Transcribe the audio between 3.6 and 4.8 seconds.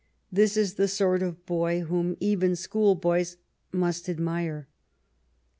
must admire.